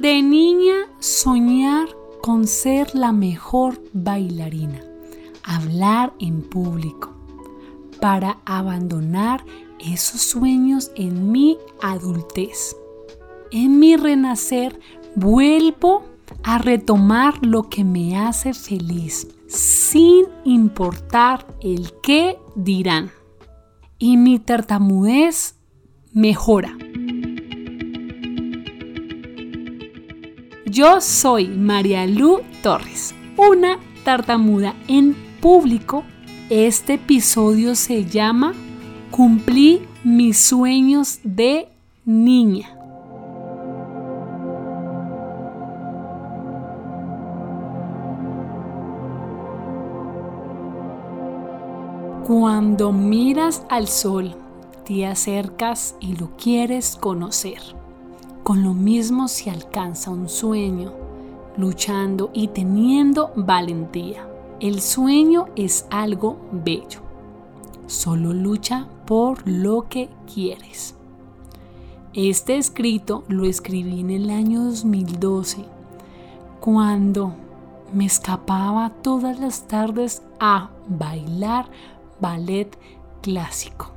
[0.00, 1.86] De niña soñar
[2.22, 4.80] con ser la mejor bailarina,
[5.44, 7.10] hablar en público,
[8.00, 9.44] para abandonar
[9.78, 12.74] esos sueños en mi adultez.
[13.50, 14.80] En mi renacer
[15.16, 16.04] vuelvo
[16.44, 23.10] a retomar lo que me hace feliz, sin importar el qué dirán.
[23.98, 25.56] Y mi tartamudez
[26.14, 26.74] mejora.
[30.70, 36.04] Yo soy María Lu Torres, una tartamuda en público.
[36.48, 38.52] Este episodio se llama
[39.10, 41.66] Cumplí mis sueños de
[42.04, 42.68] niña.
[52.28, 54.36] Cuando miras al sol,
[54.84, 57.79] te acercas y lo quieres conocer.
[58.50, 60.92] Con lo mismo se alcanza un sueño,
[61.56, 64.28] luchando y teniendo valentía.
[64.58, 66.98] El sueño es algo bello.
[67.86, 70.96] Solo lucha por lo que quieres.
[72.12, 75.64] Este escrito lo escribí en el año 2012,
[76.58, 77.34] cuando
[77.92, 81.70] me escapaba todas las tardes a bailar
[82.20, 82.76] ballet
[83.22, 83.92] clásico.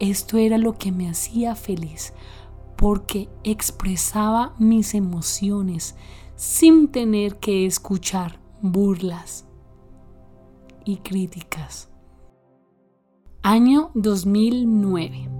[0.00, 2.12] Esto era lo que me hacía feliz
[2.82, 5.94] porque expresaba mis emociones
[6.34, 9.46] sin tener que escuchar burlas
[10.84, 11.92] y críticas.
[13.40, 15.30] Año 2009.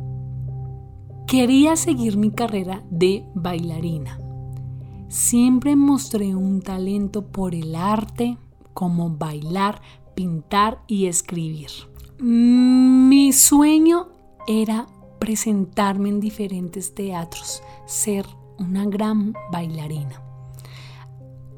[1.26, 4.20] Quería seguir mi carrera de bailarina.
[5.08, 8.38] Siempre mostré un talento por el arte,
[8.72, 9.82] como bailar,
[10.14, 11.70] pintar y escribir.
[12.20, 14.10] Mi sueño
[14.46, 14.86] era
[15.22, 18.26] presentarme en diferentes teatros, ser
[18.58, 20.20] una gran bailarina.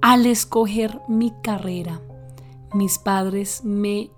[0.03, 1.99] Al escoger mi carrera,
[2.75, 4.11] mis padres me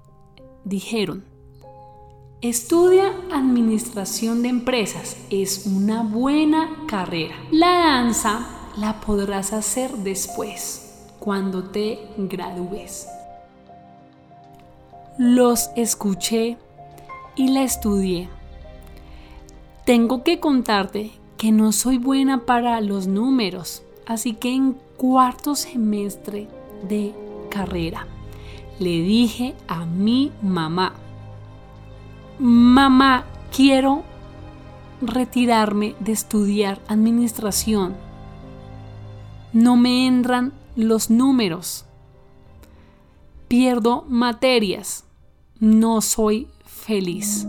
[0.64, 1.24] dijeron,
[2.40, 7.36] estudia administración de empresas, es una buena carrera.
[7.52, 13.06] La danza la podrás hacer después, cuando te gradúes.
[15.18, 16.58] Los escuché
[17.36, 18.35] y la estudié.
[19.86, 26.48] Tengo que contarte que no soy buena para los números, así que en cuarto semestre
[26.88, 27.14] de
[27.50, 28.08] carrera
[28.80, 30.94] le dije a mi mamá,
[32.40, 34.02] mamá, quiero
[35.00, 37.94] retirarme de estudiar administración.
[39.52, 41.84] No me entran los números.
[43.46, 45.04] Pierdo materias
[45.60, 47.46] no soy feliz.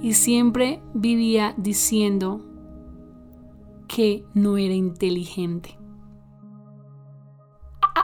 [0.00, 2.40] Y siempre vivía diciendo
[3.86, 5.76] que no era inteligente.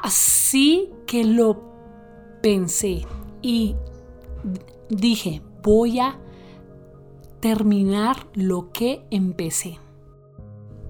[0.02, 1.62] Así que lo
[2.42, 3.06] pensé
[3.42, 3.76] y
[4.88, 6.18] dije, voy a
[7.40, 9.78] terminar lo que empecé.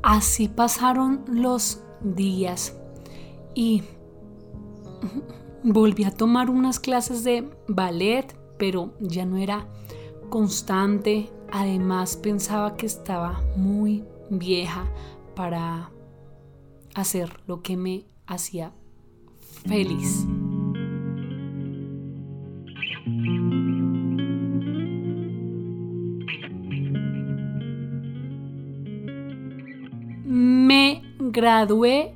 [0.03, 2.77] Así pasaron los días
[3.55, 3.83] y
[5.63, 9.67] volví a tomar unas clases de ballet, pero ya no era
[10.29, 11.31] constante.
[11.53, 14.85] Además pensaba que estaba muy vieja
[15.35, 15.91] para
[16.95, 18.73] hacer lo que me hacía
[19.67, 20.27] feliz.
[31.37, 32.15] gradué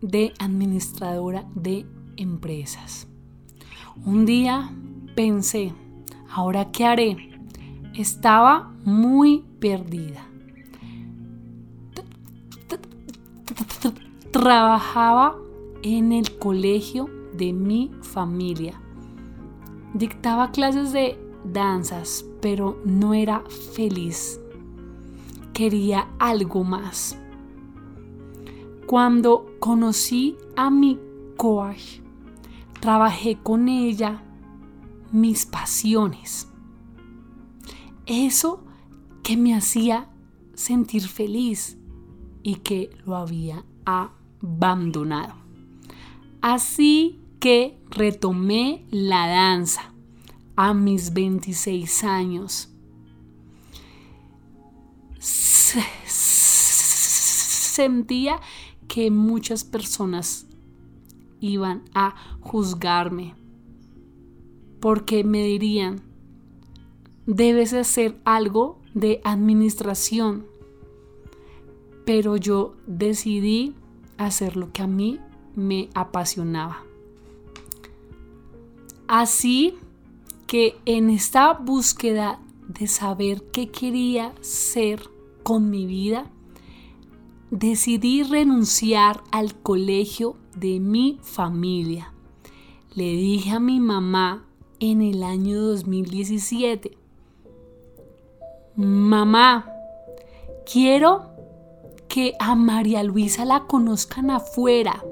[0.00, 3.08] de administradora de empresas.
[4.04, 4.70] Un día
[5.16, 5.72] pensé,
[6.30, 7.33] ¿ahora qué haré?
[7.94, 10.26] Estaba muy perdida.
[14.32, 15.36] Trabajaba
[15.82, 18.80] en el colegio de mi familia.
[19.94, 23.44] Dictaba clases de danzas, pero no era
[23.74, 24.40] feliz.
[25.52, 27.16] Quería algo más.
[28.88, 30.98] Cuando conocí a mi
[31.36, 32.00] coach,
[32.80, 34.20] trabajé con ella
[35.12, 36.50] mis pasiones.
[38.06, 38.64] Eso
[39.22, 40.10] que me hacía
[40.54, 41.78] sentir feliz
[42.42, 45.34] y que lo había abandonado.
[46.40, 49.92] Así que retomé la danza
[50.56, 52.68] a mis 26 años.
[57.74, 58.40] Sentía
[58.86, 60.46] que muchas personas
[61.40, 63.34] iban a juzgarme.
[64.80, 66.02] porque me dirían,
[67.26, 70.46] debes hacer algo de administración.
[72.04, 73.74] Pero yo decidí
[74.18, 75.20] hacer lo que a mí
[75.54, 76.82] me apasionaba.
[79.06, 79.74] Así
[80.46, 85.08] que en esta búsqueda de saber qué quería ser
[85.42, 86.30] con mi vida,
[87.50, 92.12] decidí renunciar al colegio de mi familia.
[92.94, 94.46] Le dije a mi mamá
[94.80, 96.96] en el año 2017,
[98.76, 99.70] mamá,
[100.70, 101.34] quiero
[102.08, 105.02] que a María Luisa la conozcan afuera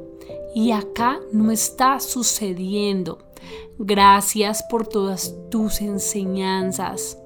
[0.54, 3.18] y acá no está sucediendo.
[3.78, 7.18] Gracias por todas tus enseñanzas.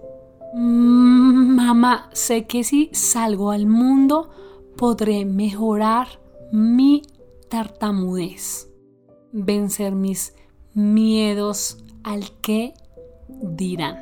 [0.55, 4.31] Mamá, sé que si salgo al mundo
[4.77, 6.09] podré mejorar
[6.53, 7.03] mi
[7.49, 8.71] tartamudez,
[9.33, 10.35] vencer mis
[10.73, 12.75] miedos al que
[13.29, 13.99] dirán.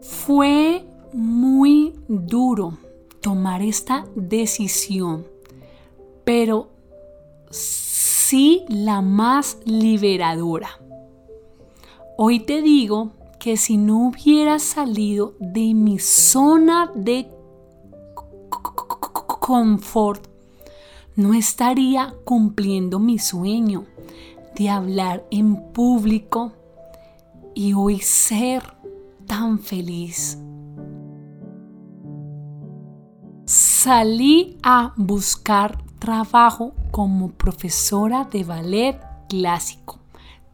[0.00, 2.78] Fue muy duro
[3.20, 5.26] tomar esta decisión,
[6.24, 6.68] pero
[7.50, 10.70] sí la más liberadora.
[12.16, 17.28] Hoy te digo que si no hubiera salido de mi zona de
[19.40, 20.26] confort,
[21.16, 23.84] no estaría cumpliendo mi sueño
[24.56, 26.52] de hablar en público
[27.54, 28.62] y hoy ser
[29.26, 30.38] tan feliz.
[33.82, 39.98] Salí a buscar trabajo como profesora de ballet clásico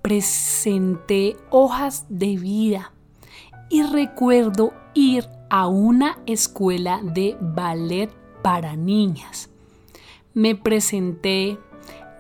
[0.01, 2.91] presenté hojas de vida
[3.69, 8.11] y recuerdo ir a una escuela de ballet
[8.41, 9.51] para niñas.
[10.33, 11.59] Me presenté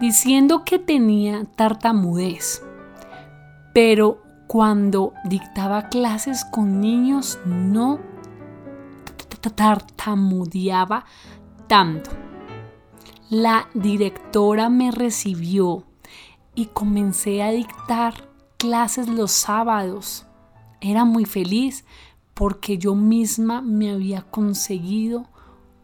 [0.00, 2.62] diciendo que tenía tartamudez,
[3.72, 7.99] pero cuando dictaba clases con niños no
[9.40, 11.05] tartamudeaba
[11.67, 12.11] tanto.
[13.31, 15.85] La directora me recibió
[16.55, 20.26] y comencé a dictar clases los sábados.
[20.81, 21.85] Era muy feliz
[22.35, 25.26] porque yo misma me había conseguido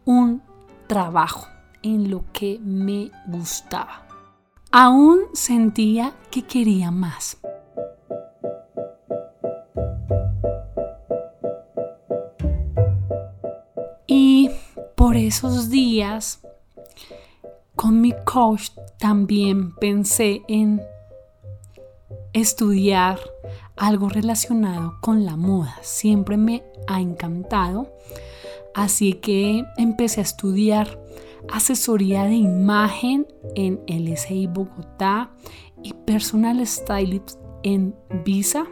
[0.05, 0.41] un
[0.87, 1.47] trabajo
[1.83, 4.07] en lo que me gustaba.
[4.71, 7.37] Aún sentía que quería más.
[14.07, 14.51] Y
[14.95, 16.41] por esos días
[17.75, 18.69] con mi coach
[18.99, 20.81] también pensé en
[22.33, 23.19] estudiar
[23.75, 25.77] algo relacionado con la moda.
[25.81, 27.91] Siempre me ha encantado.
[28.73, 30.99] Así que empecé a estudiar
[31.49, 35.31] asesoría de imagen en LSI Bogotá
[35.83, 38.65] y personal stylist en Visa.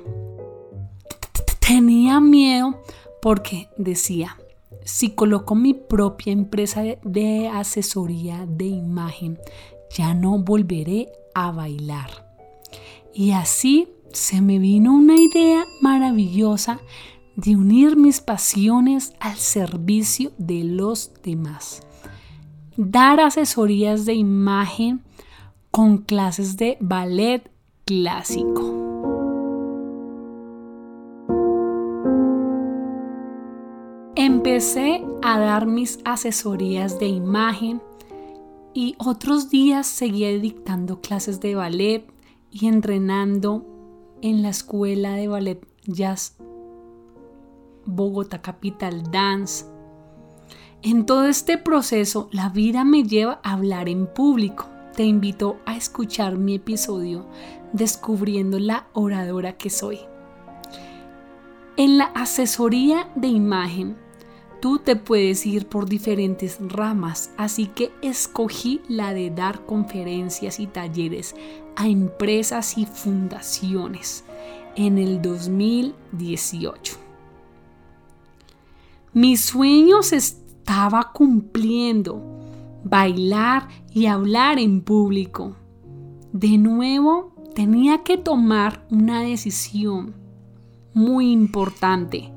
[1.59, 2.81] Tenía miedo
[3.21, 4.37] porque decía,
[4.85, 9.39] si coloco mi propia empresa de asesoría de imagen,
[9.95, 12.33] ya no volveré a bailar.
[13.13, 16.79] Y así se me vino una idea maravillosa
[17.35, 21.81] de unir mis pasiones al servicio de los demás.
[22.77, 25.03] Dar asesorías de imagen
[25.71, 27.51] con clases de ballet
[27.85, 28.82] clásico.
[34.63, 37.81] Empecé a dar mis asesorías de imagen
[38.73, 42.09] y otros días seguía dictando clases de ballet
[42.49, 43.65] y entrenando
[44.21, 46.37] en la escuela de ballet jazz
[47.85, 49.65] Bogotá Capital Dance.
[50.81, 54.67] En todo este proceso, la vida me lleva a hablar en público.
[54.95, 57.25] Te invito a escuchar mi episodio
[57.73, 59.99] Descubriendo la oradora que soy.
[61.75, 64.02] En la asesoría de imagen
[64.63, 70.67] Tú te puedes ir por diferentes ramas, así que escogí la de dar conferencias y
[70.67, 71.35] talleres
[71.75, 74.23] a empresas y fundaciones
[74.77, 76.95] en el 2018.
[79.11, 82.23] Mi sueño se estaba cumpliendo,
[82.85, 85.57] bailar y hablar en público.
[86.31, 90.15] De nuevo, tenía que tomar una decisión
[90.93, 92.32] muy importante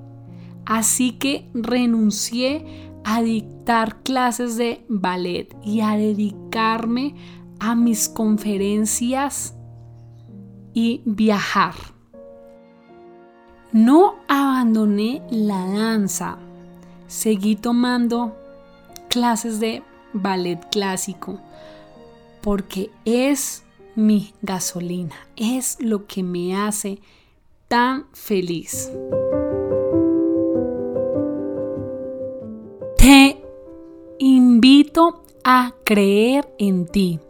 [0.67, 7.15] Así que renuncié a dictar clases de ballet y a dedicarme
[7.61, 9.55] a mis conferencias
[10.75, 11.75] y viajar.
[13.73, 16.39] No abandoné la danza,
[17.07, 18.37] seguí tomando
[19.09, 19.83] clases de
[20.13, 21.41] ballet clásico
[22.43, 23.65] porque es
[23.97, 27.01] mi gasolina, es lo que me hace
[27.69, 28.91] tan feliz.
[33.07, 33.41] Te
[34.19, 37.21] invito a creer en ti,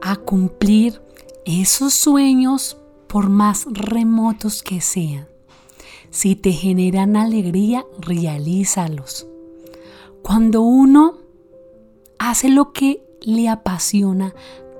[0.00, 1.02] a cumplir
[1.44, 2.76] esos sueños
[3.08, 5.26] por más remotos que sean.
[6.10, 9.26] Si te generan alegría, realízalos.
[10.22, 11.18] Cuando uno
[12.20, 14.32] hace lo que le apasiona,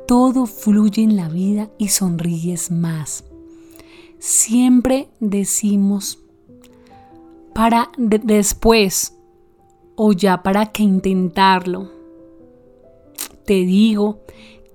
[0.07, 3.25] todo fluye en la vida y sonríes más.
[4.21, 6.21] Siempre decimos
[7.53, 9.17] para después
[10.02, 11.90] o ya para que intentarlo.
[13.45, 14.21] Te digo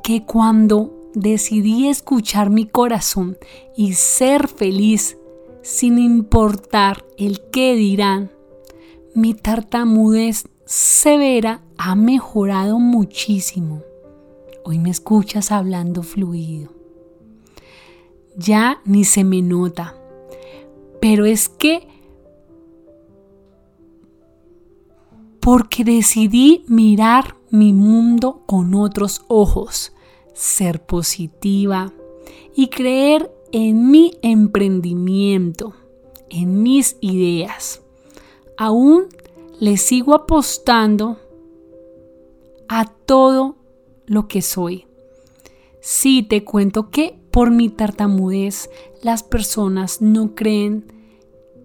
[0.03, 3.35] que cuando decidí escuchar mi corazón
[3.75, 5.17] y ser feliz
[5.63, 8.29] sin importar el qué dirán,
[9.15, 13.81] mi tartamudez severa ha mejorado muchísimo.
[14.63, 16.69] Hoy me escuchas hablando fluido.
[18.37, 19.95] Ya ni se me nota.
[21.01, 21.87] Pero es que
[25.45, 29.93] porque decidí mirar mi mundo con otros ojos,
[30.33, 31.93] ser positiva
[32.55, 35.75] y creer en mi emprendimiento,
[36.31, 37.83] en mis ideas.
[38.57, 39.05] Aún
[39.59, 41.19] le sigo apostando
[42.67, 43.55] a todo
[44.07, 44.87] lo que soy.
[45.79, 48.71] Sí, te cuento que por mi tartamudez
[49.03, 50.91] las personas no creen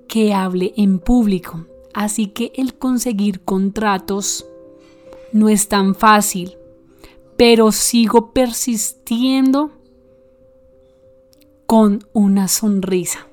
[0.07, 4.47] que hable en público, así que el conseguir contratos
[5.33, 6.57] no es tan fácil,
[7.37, 9.71] pero sigo persistiendo
[11.67, 13.27] con una sonrisa.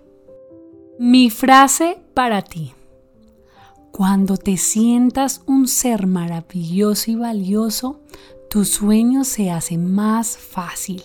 [0.99, 2.73] Mi frase para ti.
[3.91, 7.99] Cuando te sientas un ser maravilloso y valioso,
[8.49, 11.03] tu sueño se hace más fácil.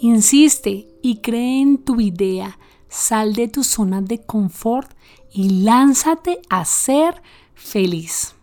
[0.00, 2.58] Insiste y cree en tu idea,
[2.88, 4.90] sal de tu zona de confort
[5.32, 7.22] y lánzate a ser
[7.54, 8.34] feliz.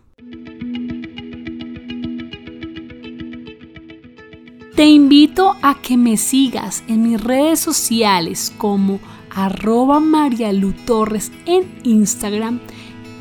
[4.76, 9.00] Te invito a que me sigas en mis redes sociales como
[9.30, 12.60] arroba Marialu Torres en Instagram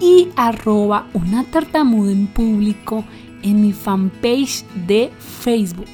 [0.02, 3.06] y arroba una tartamuda en público
[3.42, 5.88] en mi fanpage de Facebook.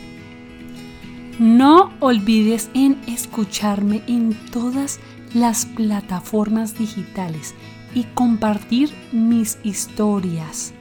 [1.41, 4.99] No olvides en escucharme en todas
[5.33, 7.55] las plataformas digitales
[7.95, 10.71] y compartir mis historias,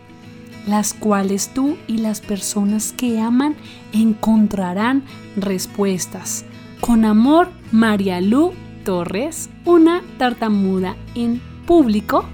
[0.67, 3.57] las cuales tú y las personas que aman
[3.95, 5.02] encontrarán
[5.35, 6.45] respuestas.
[6.83, 8.52] Con amor, María Lu
[8.85, 12.26] Torres, una tartamuda en público